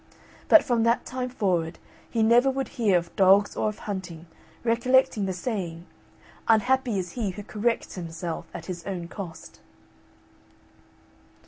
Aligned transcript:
But 0.47 0.63
from 0.63 0.81
that 0.81 1.05
time 1.05 1.29
forward, 1.29 1.77
he 2.09 2.23
never 2.23 2.49
would 2.49 2.69
hear 2.69 2.97
of 2.97 3.15
dogs 3.15 3.55
or 3.55 3.69
of 3.69 3.77
hunting, 3.77 4.25
recollecting 4.63 5.27
the 5.27 5.31
saying 5.31 5.85
"Unhappy 6.47 6.97
is 6.97 7.11
he 7.11 7.29
who 7.29 7.43
corrects 7.43 7.93
himself 7.93 8.47
at 8.51 8.65
his 8.65 8.83
own 8.87 9.07
cost." 9.07 9.59